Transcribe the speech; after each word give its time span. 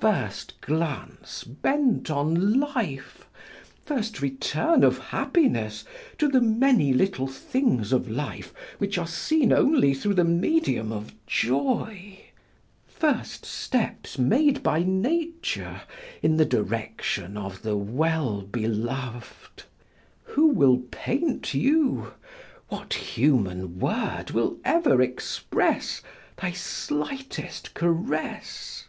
First 0.00 0.58
glance 0.62 1.44
bent 1.44 2.10
on 2.10 2.58
life, 2.58 3.26
first 3.84 4.22
return 4.22 4.82
of 4.82 4.96
happiness 4.96 5.84
to 6.16 6.26
the 6.26 6.40
many 6.40 6.94
little 6.94 7.26
things 7.26 7.92
of 7.92 8.10
life 8.10 8.54
which 8.78 8.96
are 8.96 9.06
seen 9.06 9.52
only 9.52 9.92
through 9.92 10.14
the 10.14 10.24
medium 10.24 10.90
of 10.90 11.12
joy, 11.26 12.18
first 12.86 13.44
steps 13.44 14.18
made 14.18 14.62
by 14.62 14.82
nature 14.82 15.82
in 16.22 16.38
the 16.38 16.46
direction 16.46 17.36
of 17.36 17.60
the 17.60 17.76
well 17.76 18.40
beloved! 18.40 19.64
Who 20.22 20.46
will 20.46 20.78
paint 20.90 21.52
you? 21.52 22.14
What 22.68 22.94
human 22.94 23.78
word 23.78 24.30
will 24.30 24.56
ever 24.64 25.02
express 25.02 26.00
thy 26.40 26.52
slightest 26.52 27.74
caress? 27.74 28.86